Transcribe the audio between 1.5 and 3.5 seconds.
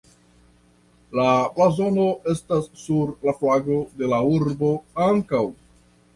blazono estas sur la